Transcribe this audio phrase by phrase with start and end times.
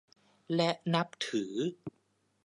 [0.55, 1.53] และนับถือ